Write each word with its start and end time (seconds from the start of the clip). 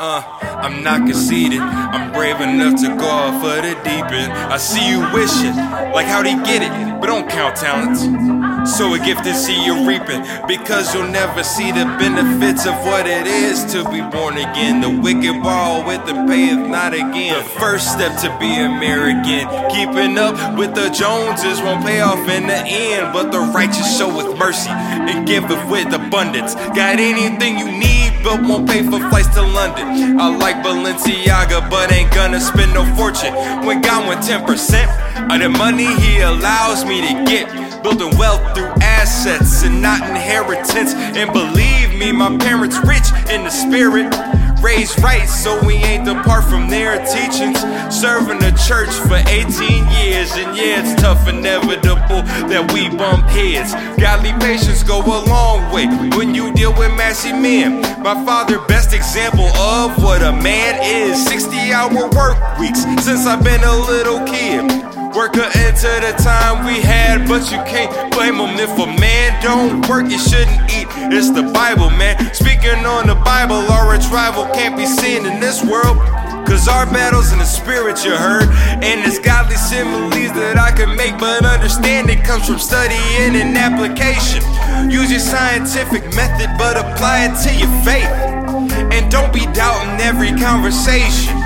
Uh, 0.00 0.22
I'm 0.62 0.84
not 0.84 1.08
conceited. 1.08 1.58
I'm 1.58 2.12
brave 2.12 2.40
enough 2.40 2.80
to 2.82 2.86
go 2.94 3.04
off 3.04 3.42
for 3.42 3.60
the 3.60 3.74
deep 3.82 4.06
end. 4.14 4.30
I 4.30 4.56
see 4.56 4.88
you 4.88 5.00
wishing, 5.10 5.56
like 5.90 6.06
how'd 6.06 6.24
he 6.24 6.36
get 6.46 6.62
it? 6.62 7.00
But 7.00 7.08
don't 7.08 7.28
count 7.28 7.56
talents. 7.56 8.06
So 8.78 8.94
a 8.94 8.98
gift 9.00 9.24
to 9.24 9.34
see 9.34 9.58
you 9.66 9.88
reaping, 9.88 10.22
because 10.46 10.94
you'll 10.94 11.10
never 11.10 11.42
see 11.42 11.72
the 11.72 11.82
benefits 11.98 12.64
of 12.64 12.74
what 12.86 13.08
it 13.08 13.26
is 13.26 13.64
to 13.72 13.82
be 13.90 13.98
born 14.14 14.38
again. 14.38 14.80
The 14.82 15.02
wicked 15.02 15.42
borrow 15.42 15.84
with 15.84 16.06
and 16.06 16.28
payeth 16.30 16.68
not 16.68 16.94
again. 16.94 17.34
The 17.34 17.50
first 17.58 17.90
step 17.90 18.14
to 18.22 18.30
be 18.38 18.54
American, 18.54 19.50
keeping 19.74 20.16
up 20.16 20.56
with 20.56 20.76
the 20.76 20.90
Joneses 20.94 21.60
won't 21.60 21.84
pay 21.84 21.98
off 21.98 22.22
in 22.28 22.46
the 22.46 22.54
end. 22.54 23.12
But 23.12 23.32
the 23.32 23.40
righteous 23.50 23.98
show 23.98 24.14
with 24.14 24.38
mercy 24.38 24.70
and 24.70 25.26
giveth 25.26 25.68
with 25.68 25.92
abundance. 25.92 26.54
Got 26.54 27.00
anything 27.02 27.58
you 27.58 27.66
need? 27.66 27.97
But 28.28 28.42
won't 28.42 28.68
pay 28.68 28.82
for 28.82 29.00
flights 29.08 29.28
to 29.28 29.40
London. 29.40 30.20
I 30.20 30.36
like 30.36 30.56
Balenciaga, 30.56 31.70
but 31.70 31.90
ain't 31.90 32.12
gonna 32.12 32.38
spend 32.38 32.74
no 32.74 32.84
fortune. 32.94 33.32
When 33.64 33.80
God 33.80 34.06
went 34.06 34.20
10% 34.20 35.32
of 35.32 35.40
the 35.40 35.48
money 35.48 35.86
He 36.02 36.20
allows 36.20 36.84
me 36.84 37.00
to 37.08 37.24
get. 37.24 37.48
Building 37.82 38.14
wealth 38.18 38.42
through 38.54 38.68
assets 38.82 39.62
and 39.62 39.80
not 39.80 40.02
inheritance. 40.02 40.92
And 40.94 41.32
believe 41.32 41.94
me, 41.98 42.12
my 42.12 42.36
parents 42.36 42.76
rich 42.84 43.08
in 43.32 43.44
the 43.44 43.50
spirit 43.50 44.12
raised 44.60 45.00
right, 45.02 45.28
so 45.28 45.58
we 45.64 45.74
ain't 45.76 46.04
depart 46.04 46.44
from 46.44 46.68
their 46.68 46.98
teachings. 47.06 47.58
Serving 47.88 48.40
the 48.40 48.52
church 48.66 48.90
for 49.08 49.16
18 49.28 49.88
years, 50.02 50.32
and 50.36 50.56
yeah, 50.56 50.82
it's 50.82 51.00
tough, 51.00 51.28
inevitable 51.28 52.22
that 52.50 52.70
we 52.72 52.88
bump 52.90 53.24
heads. 53.28 53.72
Godly 53.98 54.32
patience 54.40 54.82
go 54.82 55.00
a 55.00 55.20
long 55.24 55.57
way 55.78 55.86
when 56.16 56.34
you 56.34 56.52
deal 56.54 56.72
with 56.74 56.94
massy 56.96 57.32
men. 57.32 57.80
My 58.02 58.14
father, 58.24 58.58
best 58.66 58.92
example 58.92 59.46
of 59.56 60.02
what 60.02 60.22
a 60.22 60.32
man 60.32 60.80
is. 60.82 61.24
60 61.26 61.72
hour 61.72 62.10
work 62.10 62.36
weeks 62.58 62.82
since 63.04 63.26
I've 63.26 63.44
been 63.44 63.62
a 63.62 63.76
little 63.92 64.20
kid. 64.26 64.64
Worker 65.14 65.48
into 65.64 65.90
the 66.04 66.14
time 66.22 66.66
we 66.66 66.80
had, 66.80 67.26
but 67.26 67.50
you 67.50 67.58
can't 67.64 67.90
blame 68.12 68.38
them 68.38 68.58
if 68.58 68.70
a 68.78 68.86
man 69.00 69.42
don't 69.42 69.88
work, 69.88 70.10
you 70.10 70.18
shouldn't 70.18 70.62
eat. 70.70 70.86
It's 71.10 71.30
the 71.30 71.42
Bible, 71.42 71.90
man. 71.90 72.34
Speaking 72.34 72.84
on 72.84 73.06
the 73.06 73.14
Bible, 73.14 73.56
our 73.72 73.88
rival 74.12 74.44
can't 74.54 74.76
be 74.76 74.86
seen 74.86 75.26
in 75.26 75.40
this 75.40 75.64
world. 75.64 75.96
Cause 76.48 76.66
our 76.66 76.86
battle's 76.86 77.30
in 77.30 77.38
the 77.38 77.44
spirit, 77.44 78.02
you 78.04 78.16
heard. 78.16 78.48
And 78.80 79.04
it's 79.04 79.18
godly 79.18 79.56
similes 79.56 80.32
that 80.32 80.56
I 80.56 80.72
can 80.72 80.96
make, 80.96 81.18
but 81.18 81.44
understanding 81.44 82.22
comes 82.22 82.48
from 82.48 82.58
studying 82.58 83.36
and 83.36 83.52
application. 83.52 84.40
Use 84.90 85.10
your 85.10 85.20
scientific 85.20 86.08
method, 86.16 86.48
but 86.56 86.80
apply 86.80 87.28
it 87.28 87.36
to 87.44 87.52
your 87.52 87.68
faith. 87.84 88.08
And 88.88 89.12
don't 89.12 89.32
be 89.32 89.44
doubting 89.52 90.00
every 90.00 90.32
conversation. 90.40 91.36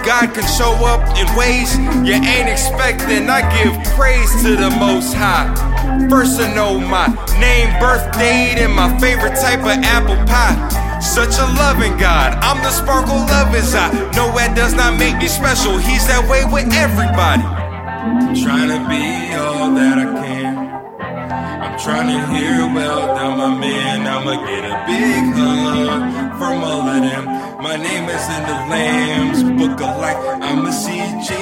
God 0.00 0.32
can 0.32 0.48
show 0.48 0.72
up 0.88 1.04
in 1.20 1.28
ways 1.36 1.76
you 2.00 2.16
ain't 2.16 2.48
expecting. 2.48 3.28
I 3.28 3.44
give 3.60 3.76
praise 3.92 4.32
to 4.42 4.56
the 4.56 4.70
Most 4.80 5.12
High. 5.12 5.52
First 6.08 6.40
to 6.40 6.48
know 6.54 6.80
my 6.80 7.06
name, 7.38 7.68
birth 7.78 8.10
date, 8.16 8.56
and 8.56 8.72
my 8.72 8.88
favorite 8.98 9.36
type 9.36 9.60
of 9.60 9.84
apple 9.84 10.16
pie. 10.24 10.81
Such 11.02 11.36
a 11.36 11.46
loving 11.58 11.98
God, 11.98 12.38
I'm 12.40 12.62
the 12.62 12.70
sparkle 12.70 13.18
of 13.18 13.52
His 13.52 13.74
eye. 13.74 13.90
No, 14.14 14.30
that 14.38 14.54
does 14.56 14.72
not 14.72 14.96
make 14.98 15.18
me 15.18 15.26
special. 15.28 15.76
He's 15.76 16.06
that 16.06 16.24
way 16.30 16.46
with 16.46 16.72
everybody. 16.72 17.42
I'm 17.42 18.34
trying 18.38 18.70
to 18.70 18.80
be 18.88 19.34
all 19.34 19.74
that 19.74 19.98
I 19.98 20.08
can. 20.22 20.56
I'm 21.62 21.78
trying 21.78 22.06
to 22.06 22.20
hear 22.32 22.64
well 22.72 23.14
done, 23.18 23.36
my 23.36 23.50
man. 23.58 24.06
I'ma 24.06 24.46
get 24.46 24.64
a 24.64 24.76
big 24.86 25.22
hug 25.34 26.38
from 26.38 26.62
all 26.62 26.86
of 26.86 27.02
them. 27.02 27.24
My 27.60 27.76
name 27.76 28.08
is 28.08 28.24
in 28.36 28.42
the 28.46 28.58
Lamb's 28.70 29.42
book 29.58 29.80
of 29.82 29.98
life. 29.98 30.16
I'ma 30.40 30.70
see 30.70 31.02
Jesus. 31.26 31.41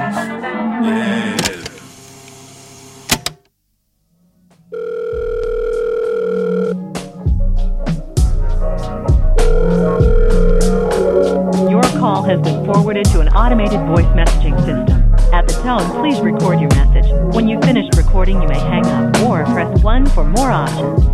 call 11.99 12.23
has 12.23 12.41
been 12.41 12.65
forwarded 12.65 13.05
to 13.05 13.21
an 13.21 13.29
automated 13.29 13.79
voice 13.87 14.05
messaging 14.07 14.57
system. 14.57 15.13
At 15.33 15.47
the 15.47 15.53
tone, 15.63 15.89
please 16.01 16.19
record 16.19 16.59
your 16.59 16.69
message. 16.71 17.09
When 17.33 17.47
you've 17.47 17.63
finished 17.63 17.95
recording, 17.95 18.41
you 18.41 18.47
may 18.49 18.59
hang 18.59 18.85
up 18.85 19.17
or 19.21 19.45
press 19.45 19.81
1 19.81 20.07
for 20.07 20.25
more 20.25 20.51
options. 20.51 21.12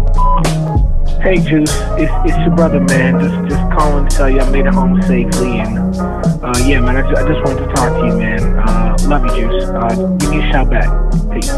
Hey 1.22 1.36
Juice, 1.36 1.70
it's, 2.00 2.12
it's 2.24 2.38
your 2.40 2.56
brother 2.56 2.80
man. 2.80 3.20
Just 3.20 3.50
just 3.50 3.72
calling 3.78 4.08
to 4.08 4.16
tell 4.16 4.30
you 4.30 4.40
I 4.40 4.50
made 4.50 4.66
it 4.66 4.74
home 4.74 5.02
safely, 5.02 5.60
and 5.60 5.78
uh, 5.98 6.54
yeah, 6.66 6.80
man, 6.80 6.96
I 6.96 7.02
just, 7.02 7.22
I 7.22 7.28
just 7.28 7.46
wanted 7.46 7.68
to 7.68 7.74
talk 7.76 7.92
to 8.00 8.08
you, 8.08 8.18
man. 8.18 8.58
Uh, 8.58 8.98
love 9.02 9.26
you, 9.26 9.50
Juice. 9.50 9.66
Uh, 9.66 10.16
give 10.18 10.30
me 10.30 10.48
a 10.48 10.52
shout 10.52 10.70
back. 10.70 10.88
Peace. 11.34 11.52